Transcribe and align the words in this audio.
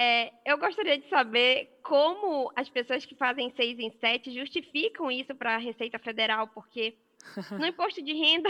É, 0.00 0.32
eu 0.46 0.56
gostaria 0.56 0.96
de 0.96 1.08
saber 1.08 1.76
como 1.82 2.52
as 2.54 2.68
pessoas 2.68 3.04
que 3.04 3.16
fazem 3.16 3.52
6 3.56 3.80
em 3.80 3.90
7 3.98 4.32
justificam 4.32 5.10
isso 5.10 5.34
para 5.34 5.56
a 5.56 5.58
Receita 5.58 5.98
Federal, 5.98 6.46
porque 6.46 6.94
no 7.58 7.66
imposto 7.66 8.00
de 8.00 8.12
renda, 8.12 8.48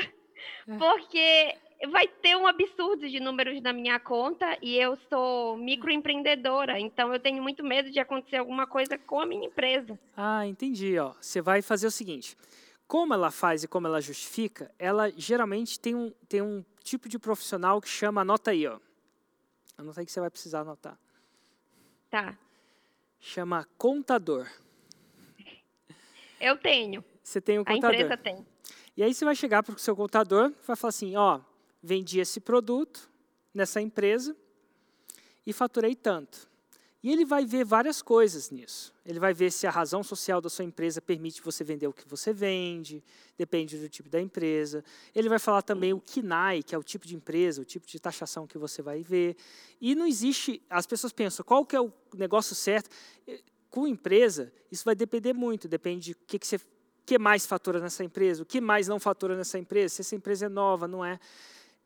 porque 0.78 1.56
vai 1.90 2.06
ter 2.06 2.36
um 2.36 2.46
absurdo 2.46 3.08
de 3.08 3.18
números 3.18 3.62
na 3.62 3.72
minha 3.72 3.98
conta 3.98 4.58
e 4.60 4.76
eu 4.76 4.98
sou 5.08 5.56
microempreendedora, 5.56 6.78
então 6.78 7.14
eu 7.14 7.18
tenho 7.18 7.42
muito 7.42 7.64
medo 7.64 7.90
de 7.90 7.98
acontecer 7.98 8.36
alguma 8.36 8.66
coisa 8.66 8.98
com 8.98 9.18
a 9.18 9.24
minha 9.24 9.46
empresa. 9.46 9.98
Ah, 10.14 10.46
entendi. 10.46 10.98
Ó. 10.98 11.14
Você 11.18 11.40
vai 11.40 11.62
fazer 11.62 11.86
o 11.86 11.90
seguinte: 11.90 12.36
como 12.86 13.14
ela 13.14 13.30
faz 13.30 13.64
e 13.64 13.68
como 13.68 13.86
ela 13.86 14.02
justifica, 14.02 14.70
ela 14.78 15.10
geralmente 15.16 15.80
tem 15.80 15.94
um, 15.94 16.12
tem 16.28 16.42
um 16.42 16.62
tipo 16.84 17.08
de 17.08 17.18
profissional 17.18 17.80
que 17.80 17.88
chama, 17.88 18.20
anota 18.20 18.50
aí, 18.50 18.66
ó. 18.66 18.78
Anota 19.78 20.00
aí 20.00 20.04
que 20.04 20.12
você 20.12 20.20
vai 20.20 20.28
precisar 20.28 20.60
anotar. 20.60 20.98
Tá. 22.10 22.38
Chama 23.20 23.66
contador. 23.76 24.48
Eu 26.40 26.56
tenho. 26.56 27.04
Você 27.22 27.40
tem 27.40 27.58
um 27.58 27.64
contador. 27.64 27.90
A 27.90 27.94
empresa 27.94 28.16
tem. 28.16 28.46
E 28.96 29.02
aí 29.02 29.12
você 29.12 29.24
vai 29.24 29.34
chegar 29.34 29.62
para 29.62 29.74
o 29.74 29.78
seu 29.78 29.94
contador, 29.94 30.52
vai 30.66 30.76
falar 30.76 30.88
assim, 30.88 31.14
ó, 31.16 31.40
vendi 31.82 32.20
esse 32.20 32.40
produto 32.40 33.10
nessa 33.52 33.80
empresa 33.80 34.36
e 35.46 35.52
faturei 35.52 35.94
tanto. 35.94 36.47
E 37.02 37.12
ele 37.12 37.24
vai 37.24 37.46
ver 37.46 37.64
várias 37.64 38.02
coisas 38.02 38.50
nisso. 38.50 38.92
Ele 39.06 39.20
vai 39.20 39.32
ver 39.32 39.52
se 39.52 39.66
a 39.66 39.70
razão 39.70 40.02
social 40.02 40.40
da 40.40 40.48
sua 40.48 40.64
empresa 40.64 41.00
permite 41.00 41.40
você 41.40 41.62
vender 41.62 41.86
o 41.86 41.92
que 41.92 42.08
você 42.08 42.32
vende, 42.32 43.02
depende 43.36 43.78
do 43.78 43.88
tipo 43.88 44.08
da 44.08 44.20
empresa. 44.20 44.84
Ele 45.14 45.28
vai 45.28 45.38
falar 45.38 45.62
também 45.62 45.92
o 45.92 46.00
KINAI, 46.00 46.62
que 46.62 46.74
é 46.74 46.78
o 46.78 46.82
tipo 46.82 47.06
de 47.06 47.14
empresa, 47.14 47.62
o 47.62 47.64
tipo 47.64 47.86
de 47.86 48.00
taxação 48.00 48.48
que 48.48 48.58
você 48.58 48.82
vai 48.82 49.02
ver. 49.02 49.36
E 49.80 49.94
não 49.94 50.06
existe, 50.06 50.60
as 50.68 50.86
pessoas 50.86 51.12
pensam, 51.12 51.44
qual 51.44 51.64
que 51.64 51.76
é 51.76 51.80
o 51.80 51.92
negócio 52.14 52.54
certo? 52.54 52.90
Com 53.70 53.86
empresa, 53.86 54.52
isso 54.70 54.84
vai 54.84 54.96
depender 54.96 55.32
muito, 55.32 55.68
depende 55.68 56.06
de 56.06 56.12
o 56.12 56.16
que, 56.26 56.38
que 56.38 56.46
você 56.46 56.58
que 57.06 57.18
mais 57.18 57.46
fatura 57.46 57.80
nessa 57.80 58.04
empresa, 58.04 58.42
o 58.42 58.46
que 58.46 58.60
mais 58.60 58.86
não 58.86 59.00
fatura 59.00 59.34
nessa 59.34 59.58
empresa, 59.58 59.94
se 59.94 60.02
essa 60.02 60.14
empresa 60.14 60.44
é 60.44 60.48
nova, 60.48 60.86
não 60.86 61.02
é. 61.02 61.18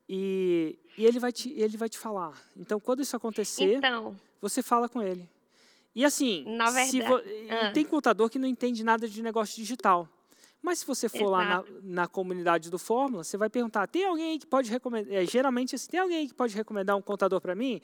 E, 0.08 0.76
e 0.98 1.06
ele, 1.06 1.20
vai 1.20 1.30
te, 1.30 1.52
ele 1.52 1.76
vai 1.76 1.88
te 1.88 1.96
falar. 1.96 2.36
Então, 2.56 2.80
quando 2.80 3.02
isso 3.02 3.14
acontecer, 3.14 3.76
então, 3.76 4.16
você 4.42 4.62
fala 4.62 4.88
com 4.88 5.00
ele. 5.00 5.30
E 5.94 6.04
assim, 6.04 6.44
na 6.46 6.70
verdade, 6.70 7.00
vo, 7.02 7.20
ah. 7.50 7.70
tem 7.70 7.84
contador 7.84 8.28
que 8.28 8.38
não 8.38 8.48
entende 8.48 8.82
nada 8.82 9.08
de 9.08 9.22
negócio 9.22 9.56
digital. 9.56 10.08
Mas 10.60 10.80
se 10.80 10.86
você 10.86 11.08
for 11.08 11.16
Exato. 11.16 11.30
lá 11.30 11.44
na, 11.44 11.64
na, 11.82 12.06
comunidade 12.08 12.70
do 12.70 12.78
Fórmula, 12.78 13.24
você 13.24 13.36
vai 13.36 13.48
perguntar: 13.48 13.86
tem 13.86 14.04
alguém 14.04 14.38
que 14.38 14.46
pode 14.46 14.70
recomendar? 14.70 15.14
É, 15.14 15.24
geralmente, 15.24 15.74
assim, 15.74 15.90
tem 15.90 16.00
alguém 16.00 16.26
que 16.28 16.34
pode 16.34 16.54
recomendar 16.54 16.96
um 16.96 17.02
contador 17.02 17.40
para 17.40 17.54
mim? 17.54 17.80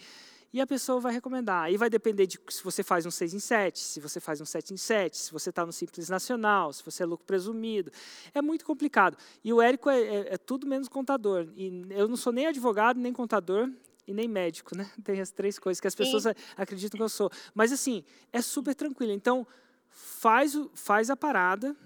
e 0.52 0.60
a 0.60 0.66
pessoa 0.66 1.00
vai 1.00 1.12
recomendar. 1.12 1.64
Aí 1.64 1.76
vai 1.76 1.90
depender 1.90 2.26
de 2.26 2.38
se 2.48 2.62
você 2.64 2.82
faz 2.82 3.04
um 3.04 3.10
6 3.10 3.34
em 3.34 3.38
7, 3.38 3.78
se 3.78 4.00
você 4.00 4.18
faz 4.18 4.40
um 4.40 4.44
7 4.44 4.72
em 4.72 4.76
7, 4.76 5.16
se 5.16 5.32
você 5.32 5.50
está 5.50 5.64
no 5.64 5.72
Simples 5.72 6.08
Nacional, 6.08 6.72
se 6.72 6.82
você 6.82 7.02
é 7.02 7.06
lucro 7.06 7.26
presumido. 7.26 7.92
É 8.34 8.40
muito 8.40 8.64
complicado. 8.64 9.16
E 9.44 9.52
o 9.52 9.60
Érico 9.60 9.90
é, 9.90 10.00
é, 10.00 10.34
é, 10.34 10.38
tudo 10.38 10.66
menos 10.66 10.88
contador. 10.88 11.48
E 11.56 11.86
eu 11.90 12.08
não 12.08 12.16
sou 12.16 12.32
nem 12.32 12.46
advogado, 12.46 12.98
nem 12.98 13.12
contador 13.12 13.70
e 14.08 14.14
nem 14.14 14.26
médico, 14.26 14.76
né? 14.76 14.90
Tem 15.04 15.20
as 15.20 15.30
três 15.30 15.58
coisas 15.58 15.80
que 15.80 15.86
as 15.86 15.94
pessoas 15.94 16.24
Sim. 16.24 16.30
acreditam 16.56 16.96
que 16.96 17.02
eu 17.02 17.08
sou. 17.08 17.30
Mas 17.54 17.70
assim, 17.70 18.02
é 18.32 18.40
super 18.40 18.74
tranquilo. 18.74 19.12
Então, 19.12 19.46
faz, 19.88 20.54
o, 20.54 20.70
faz 20.74 21.10
a 21.10 21.16
parada. 21.16 21.76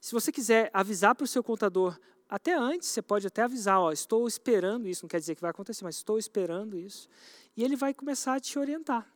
Se 0.00 0.12
você 0.12 0.30
quiser 0.30 0.70
avisar 0.74 1.14
para 1.14 1.24
o 1.24 1.26
seu 1.26 1.42
contador, 1.42 1.98
até 2.28 2.54
antes, 2.54 2.88
você 2.88 3.00
pode 3.00 3.26
até 3.26 3.42
avisar, 3.42 3.80
ó, 3.80 3.92
estou 3.92 4.26
esperando 4.26 4.88
isso, 4.88 5.04
não 5.04 5.08
quer 5.08 5.20
dizer 5.20 5.36
que 5.36 5.40
vai 5.40 5.50
acontecer, 5.50 5.84
mas 5.84 5.96
estou 5.96 6.18
esperando 6.18 6.76
isso 6.76 7.08
e 7.56 7.64
ele 7.64 7.76
vai 7.76 7.94
começar 7.94 8.34
a 8.34 8.40
te 8.40 8.58
orientar. 8.58 9.06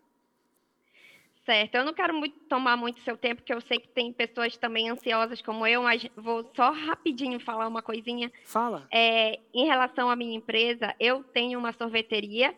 Certo, 1.51 1.75
eu 1.75 1.85
não 1.85 1.93
quero 1.93 2.15
muito, 2.15 2.39
tomar 2.49 2.77
muito 2.77 3.01
seu 3.01 3.17
tempo, 3.17 3.43
porque 3.43 3.53
eu 3.53 3.61
sei 3.61 3.81
que 3.81 3.89
tem 3.89 4.13
pessoas 4.13 4.57
também 4.57 4.89
ansiosas 4.89 5.43
como 5.43 5.67
eu, 5.67 5.83
mas 5.83 6.09
vou 6.17 6.49
só 6.55 6.71
rapidinho 6.71 7.41
falar 7.41 7.67
uma 7.67 7.83
coisinha. 7.83 8.31
Fala. 8.45 8.87
É, 8.89 9.37
em 9.53 9.67
relação 9.67 10.09
à 10.09 10.15
minha 10.15 10.37
empresa, 10.37 10.95
eu 11.01 11.25
tenho 11.25 11.59
uma 11.59 11.73
sorveteria 11.73 12.55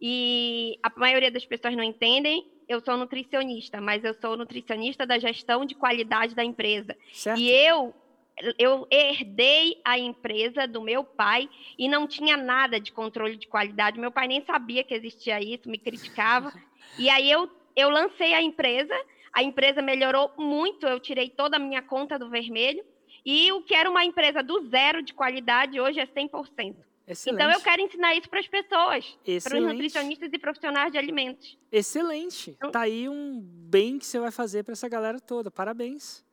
e 0.00 0.78
a 0.82 0.90
maioria 0.96 1.30
das 1.30 1.44
pessoas 1.44 1.76
não 1.76 1.84
entendem. 1.84 2.50
Eu 2.66 2.80
sou 2.80 2.96
nutricionista, 2.96 3.78
mas 3.78 4.02
eu 4.04 4.14
sou 4.14 4.38
nutricionista 4.38 5.06
da 5.06 5.18
gestão 5.18 5.66
de 5.66 5.74
qualidade 5.74 6.34
da 6.34 6.42
empresa. 6.42 6.96
Certo. 7.12 7.38
E 7.38 7.50
eu 7.50 7.94
eu 8.58 8.86
herdei 8.90 9.78
a 9.84 9.98
empresa 9.98 10.66
do 10.66 10.80
meu 10.80 11.04
pai 11.04 11.46
e 11.78 11.86
não 11.90 12.06
tinha 12.06 12.38
nada 12.38 12.80
de 12.80 12.90
controle 12.90 13.36
de 13.36 13.46
qualidade. 13.46 14.00
Meu 14.00 14.10
pai 14.10 14.26
nem 14.28 14.42
sabia 14.46 14.82
que 14.82 14.94
existia 14.94 15.38
isso, 15.42 15.68
me 15.68 15.76
criticava. 15.76 16.50
E 16.98 17.08
aí 17.08 17.30
eu, 17.30 17.48
eu 17.76 17.88
lancei 17.88 18.34
a 18.34 18.42
empresa, 18.42 18.94
a 19.32 19.42
empresa 19.42 19.80
melhorou 19.80 20.32
muito, 20.36 20.86
eu 20.86 21.00
tirei 21.00 21.28
toda 21.28 21.56
a 21.56 21.60
minha 21.60 21.82
conta 21.82 22.18
do 22.18 22.28
vermelho. 22.28 22.84
E 23.24 23.52
o 23.52 23.62
que 23.62 23.74
era 23.74 23.90
uma 23.90 24.04
empresa 24.04 24.42
do 24.42 24.68
zero 24.68 25.02
de 25.02 25.12
qualidade, 25.12 25.80
hoje 25.80 26.00
é 26.00 26.06
100%. 26.06 26.74
Excelente. 27.06 27.42
Então 27.42 27.50
eu 27.50 27.60
quero 27.60 27.82
ensinar 27.82 28.14
isso 28.14 28.30
para 28.30 28.38
as 28.38 28.46
pessoas, 28.46 29.18
para 29.42 29.58
os 29.58 29.64
nutricionistas 29.64 30.32
e 30.32 30.38
profissionais 30.38 30.92
de 30.92 30.98
alimentos. 30.98 31.58
Excelente. 31.72 32.50
Então, 32.50 32.70
tá 32.70 32.82
aí 32.82 33.08
um 33.08 33.40
bem 33.40 33.98
que 33.98 34.06
você 34.06 34.20
vai 34.20 34.30
fazer 34.30 34.62
para 34.62 34.72
essa 34.72 34.88
galera 34.88 35.18
toda. 35.18 35.50
Parabéns. 35.50 36.24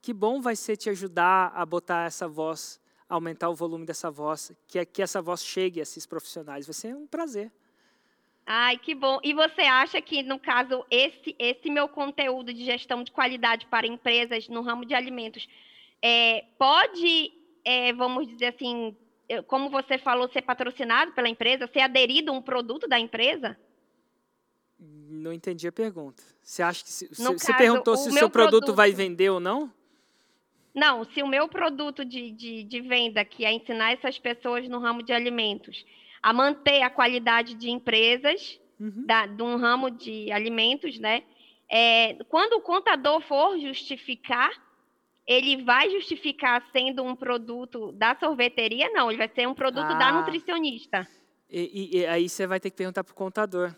Que 0.00 0.12
bom 0.12 0.40
vai 0.40 0.54
ser 0.54 0.76
te 0.76 0.88
ajudar 0.90 1.52
a 1.54 1.66
botar 1.66 2.06
essa 2.06 2.28
voz, 2.28 2.80
aumentar 3.08 3.48
o 3.48 3.54
volume 3.54 3.84
dessa 3.84 4.10
voz, 4.10 4.52
que, 4.68 4.84
que 4.84 5.02
essa 5.02 5.20
voz 5.20 5.44
chegue 5.44 5.80
a 5.80 5.82
esses 5.82 6.06
profissionais. 6.06 6.66
Vai 6.66 6.74
ser 6.74 6.94
um 6.94 7.06
prazer. 7.06 7.52
Ai, 8.46 8.76
que 8.76 8.94
bom. 8.94 9.20
E 9.22 9.32
você 9.32 9.62
acha 9.62 10.00
que, 10.00 10.22
no 10.22 10.38
caso, 10.38 10.84
esse, 10.90 11.34
esse 11.38 11.70
meu 11.70 11.88
conteúdo 11.88 12.52
de 12.52 12.64
gestão 12.64 13.02
de 13.02 13.12
qualidade 13.12 13.66
para 13.66 13.86
empresas 13.86 14.48
no 14.48 14.62
ramo 14.62 14.84
de 14.84 14.94
alimentos 14.94 15.48
é, 16.02 16.44
pode, 16.58 17.32
é, 17.64 17.92
vamos 17.92 18.26
dizer 18.26 18.46
assim, 18.46 18.96
como 19.46 19.70
você 19.70 19.96
falou, 19.96 20.28
ser 20.28 20.42
patrocinado 20.42 21.12
pela 21.12 21.28
empresa, 21.28 21.70
ser 21.72 21.80
aderido 21.80 22.32
a 22.32 22.34
um 22.34 22.42
produto 22.42 22.88
da 22.88 22.98
empresa? 22.98 23.56
Não 24.78 25.32
entendi 25.32 25.68
a 25.68 25.72
pergunta. 25.72 26.22
Você 26.42 26.62
acha 26.62 26.82
que 26.82 26.90
se, 26.90 27.08
você 27.08 27.52
caso, 27.52 27.58
perguntou 27.58 27.96
se 27.96 28.08
o 28.08 28.12
seu 28.12 28.28
produto, 28.28 28.60
produto 28.60 28.74
vai 28.74 28.90
vender 28.90 29.30
ou 29.30 29.38
não? 29.38 29.72
Não, 30.74 31.04
se 31.04 31.22
o 31.22 31.28
meu 31.28 31.46
produto 31.48 32.04
de, 32.04 32.30
de, 32.32 32.64
de 32.64 32.80
venda, 32.80 33.24
que 33.24 33.44
é 33.44 33.52
ensinar 33.52 33.92
essas 33.92 34.18
pessoas 34.18 34.68
no 34.68 34.80
ramo 34.80 35.02
de 35.02 35.12
alimentos 35.12 35.84
a 36.22 36.32
manter 36.32 36.82
a 36.82 36.90
qualidade 36.90 37.54
de 37.54 37.70
empresas 37.70 38.60
uhum. 38.78 39.04
da, 39.06 39.26
de 39.26 39.42
um 39.42 39.56
ramo 39.56 39.90
de 39.90 40.30
alimentos, 40.30 40.98
né? 40.98 41.24
É, 41.70 42.14
quando 42.28 42.54
o 42.54 42.60
contador 42.60 43.20
for 43.22 43.58
justificar, 43.58 44.50
ele 45.26 45.64
vai 45.64 45.90
justificar 45.90 46.62
sendo 46.70 47.02
um 47.02 47.16
produto 47.16 47.92
da 47.92 48.14
sorveteria? 48.18 48.90
Não, 48.90 49.10
ele 49.10 49.18
vai 49.18 49.30
ser 49.34 49.48
um 49.48 49.54
produto 49.54 49.86
ah. 49.86 49.94
da 49.94 50.12
nutricionista. 50.12 51.08
E, 51.50 51.90
e, 51.92 51.98
e, 51.98 52.06
aí 52.06 52.28
você 52.28 52.46
vai 52.46 52.60
ter 52.60 52.70
que 52.70 52.76
perguntar 52.76 53.02
para 53.04 53.12
o 53.12 53.14
contador. 53.16 53.74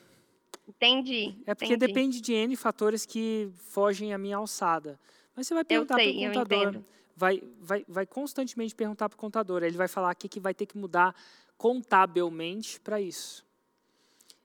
Entendi. 0.67 1.35
É 1.47 1.55
porque 1.55 1.75
entendi. 1.75 1.93
depende 1.93 2.21
de 2.21 2.33
N 2.33 2.57
fatores 2.57 3.05
que 3.05 3.51
fogem 3.71 4.15
à 4.15 4.19
minha 4.19 4.37
alçada. 4.37 4.99
Mas 5.37 5.47
você 5.47 5.55
vai 5.55 5.65
perguntar 5.65 5.97
para 5.97 6.05
o 6.05 6.15
contador. 6.15 6.83
Vai, 7.17 7.43
vai, 7.61 7.85
vai 7.89 8.07
constantemente 8.07 8.75
perguntar 8.75 9.09
para 9.09 9.17
o 9.17 9.19
contador. 9.19 9.63
Ele 9.63 9.77
vai 9.77 9.89
falar 9.89 10.13
o 10.13 10.17
que, 10.17 10.29
que 10.29 10.41
vai 10.41 10.53
ter 10.53 10.67
que 10.67 10.77
mudar 10.77 11.15
contabilmente 11.57 12.81
para 12.81 13.01
isso. 13.01 13.45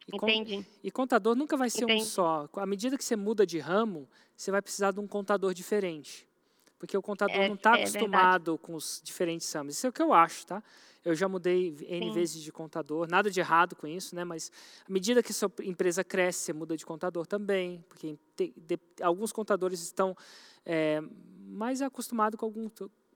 E 0.08 0.16
Entendi. 0.16 0.66
e 0.84 0.92
contador 0.92 1.36
nunca 1.36 1.58
vai 1.58 1.70
ser 1.70 1.84
Entendi. 1.84 2.04
um 2.04 2.06
só. 2.06 2.48
À 2.56 2.66
medida 2.66 2.98
que 2.98 3.04
você 3.04 3.16
muda 3.16 3.46
de 3.46 3.60
ramo, 3.60 4.08
você 4.36 4.52
vai 4.52 4.62
precisar 4.62 4.92
de 4.92 5.00
um 5.00 5.08
contador 5.08 5.54
diferente. 5.54 6.29
Porque 6.80 6.98
o 6.98 7.02
contador 7.02 7.36
é, 7.36 7.48
não 7.50 7.56
está 7.56 7.78
é 7.78 7.82
acostumado 7.82 8.54
verdade. 8.54 8.66
com 8.66 8.74
os 8.74 9.02
diferentes 9.04 9.52
ramos. 9.52 9.76
Isso 9.76 9.86
é 9.86 9.90
o 9.90 9.94
que 9.94 10.02
eu 10.02 10.14
acho, 10.14 10.48
tá? 10.48 10.64
Eu 11.04 11.14
já 11.14 11.28
mudei 11.28 11.76
N 11.88 12.08
Sim. 12.08 12.14
vezes 12.14 12.42
de 12.42 12.52
contador, 12.52 13.08
nada 13.10 13.30
de 13.30 13.40
errado 13.40 13.76
com 13.76 13.86
isso, 13.86 14.16
né? 14.16 14.24
Mas 14.24 14.52
à 14.88 14.92
medida 14.92 15.22
que 15.22 15.34
sua 15.34 15.52
empresa 15.62 16.04
cresce, 16.04 16.46
você 16.46 16.54
muda 16.54 16.76
de 16.76 16.86
contador 16.86 17.28
também, 17.28 17.84
porque 17.88 18.18
te, 18.36 18.54
de, 18.56 18.80
alguns 19.02 19.32
contadores 19.32 19.82
estão 19.82 20.16
é, 20.66 21.02
mais 21.48 21.82
acostumados 21.82 22.40
com 22.40 22.46
algum, 22.46 22.70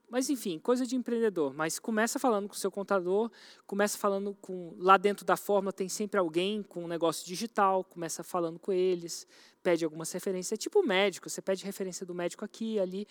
mas 0.08 0.30
enfim, 0.30 0.58
coisa 0.58 0.86
de 0.86 0.96
empreendedor. 0.96 1.52
Mas 1.54 1.78
começa 1.78 2.18
falando 2.18 2.48
com 2.48 2.54
o 2.54 2.58
seu 2.58 2.70
contador, 2.70 3.30
começa 3.66 3.98
falando 3.98 4.36
com 4.40 4.74
lá 4.78 4.96
dentro 4.96 5.24
da 5.24 5.36
fórmula 5.36 5.72
tem 5.72 5.88
sempre 5.88 6.18
alguém 6.18 6.62
com 6.62 6.84
um 6.84 6.88
negócio 6.88 7.26
digital, 7.26 7.84
começa 7.84 8.22
falando 8.22 8.58
com 8.58 8.72
eles, 8.72 9.26
pede 9.62 9.84
algumas 9.84 10.12
referências, 10.12 10.52
é 10.52 10.56
tipo 10.56 10.82
médico, 10.82 11.28
você 11.28 11.40
pede 11.40 11.64
referência 11.64 12.04
do 12.04 12.14
médico 12.14 12.44
aqui, 12.44 12.78
ali 12.78 13.06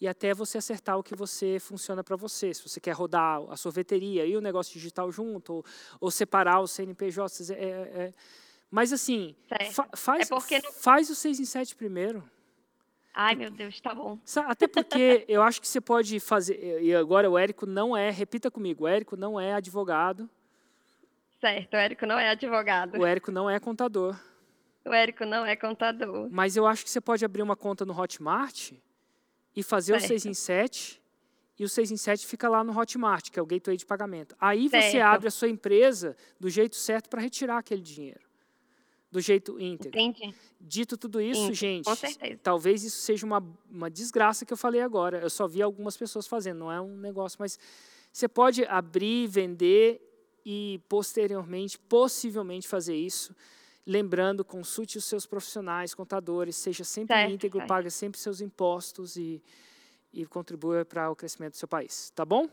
e 0.00 0.06
até 0.06 0.34
você 0.34 0.58
acertar 0.58 0.98
o 0.98 1.02
que 1.02 1.14
você 1.14 1.58
funciona 1.58 2.04
para 2.04 2.16
você. 2.16 2.52
Se 2.52 2.62
você 2.66 2.80
quer 2.80 2.92
rodar 2.92 3.40
a 3.50 3.56
sorveteria 3.56 4.24
e 4.26 4.36
o 4.36 4.40
negócio 4.40 4.72
digital 4.72 5.10
junto, 5.10 5.54
ou, 5.54 5.64
ou 6.00 6.10
separar 6.10 6.60
os 6.60 6.70
CNPJs. 6.72 7.50
É, 7.50 7.54
é, 7.54 7.58
é. 7.58 8.14
Mas 8.70 8.92
assim, 8.92 9.34
fa 9.70 9.88
faz, 9.94 10.26
é 10.26 10.34
porque 10.34 10.60
faz 10.72 11.08
o 11.08 11.14
6 11.14 11.40
em 11.40 11.44
7 11.44 11.76
primeiro. 11.76 12.22
Ai, 13.18 13.34
meu 13.34 13.50
Deus, 13.50 13.80
tá 13.80 13.94
bom. 13.94 14.18
Até 14.46 14.68
porque 14.68 15.24
eu 15.26 15.42
acho 15.42 15.58
que 15.58 15.66
você 15.66 15.80
pode 15.80 16.20
fazer. 16.20 16.82
E 16.82 16.94
agora 16.94 17.30
o 17.30 17.38
Érico 17.38 17.64
não 17.64 17.96
é, 17.96 18.10
repita 18.10 18.50
comigo, 18.50 18.84
o 18.84 18.86
Érico 18.86 19.16
não 19.16 19.40
é 19.40 19.54
advogado. 19.54 20.28
Certo, 21.40 21.72
o 21.72 21.76
Érico 21.78 22.04
não 22.04 22.18
é 22.18 22.28
advogado. 22.28 22.98
O 22.98 23.06
Érico 23.06 23.32
não 23.32 23.48
é 23.48 23.58
contador. 23.58 24.14
O 24.84 24.92
Érico 24.92 25.24
não 25.24 25.46
é 25.46 25.56
contador. 25.56 26.28
Mas 26.30 26.58
eu 26.58 26.66
acho 26.66 26.84
que 26.84 26.90
você 26.90 27.00
pode 27.00 27.24
abrir 27.24 27.40
uma 27.40 27.56
conta 27.56 27.86
no 27.86 27.98
Hotmart 27.98 28.72
e 29.56 29.62
fazer 29.62 29.92
certo. 29.92 30.04
o 30.04 30.08
6 30.08 30.26
em 30.26 30.34
7 30.34 31.02
e 31.58 31.64
o 31.64 31.68
6 31.70 31.92
em 31.92 31.96
7 31.96 32.26
fica 32.26 32.50
lá 32.50 32.62
no 32.62 32.78
Hotmart, 32.78 33.30
que 33.30 33.38
é 33.38 33.42
o 33.42 33.46
gateway 33.46 33.78
de 33.78 33.86
pagamento. 33.86 34.36
Aí 34.38 34.68
certo. 34.68 34.90
você 34.90 35.00
abre 35.00 35.28
a 35.28 35.30
sua 35.30 35.48
empresa 35.48 36.14
do 36.38 36.50
jeito 36.50 36.76
certo 36.76 37.08
para 37.08 37.22
retirar 37.22 37.56
aquele 37.56 37.80
dinheiro. 37.80 38.25
Do 39.10 39.20
jeito 39.20 39.58
íntegro. 39.60 39.98
Entendi. 39.98 40.34
Dito 40.60 40.96
tudo 40.96 41.20
isso, 41.20 41.54
gente, 41.54 41.88
talvez 42.42 42.82
isso 42.82 42.98
seja 42.98 43.24
uma, 43.24 43.42
uma 43.70 43.88
desgraça 43.88 44.44
que 44.44 44.52
eu 44.52 44.56
falei 44.56 44.80
agora. 44.80 45.18
Eu 45.18 45.30
só 45.30 45.46
vi 45.46 45.62
algumas 45.62 45.96
pessoas 45.96 46.26
fazendo, 46.26 46.58
não 46.58 46.72
é 46.72 46.80
um 46.80 46.96
negócio, 46.96 47.36
mas 47.38 47.58
você 48.12 48.26
pode 48.26 48.64
abrir, 48.64 49.28
vender 49.28 50.00
e 50.44 50.80
posteriormente, 50.88 51.78
possivelmente 51.78 52.66
fazer 52.66 52.96
isso. 52.96 53.34
Lembrando, 53.86 54.44
consulte 54.44 54.98
os 54.98 55.04
seus 55.04 55.26
profissionais, 55.26 55.94
contadores, 55.94 56.56
seja 56.56 56.82
sempre 56.82 57.14
certo, 57.14 57.32
íntegro, 57.32 57.58
certo. 57.58 57.68
pague 57.68 57.90
sempre 57.90 58.18
seus 58.18 58.40
impostos 58.40 59.16
e, 59.16 59.42
e 60.12 60.26
contribua 60.26 60.84
para 60.84 61.10
o 61.10 61.14
crescimento 61.14 61.52
do 61.52 61.56
seu 61.58 61.68
país. 61.68 62.10
Tá 62.10 62.24
bom? 62.24 62.48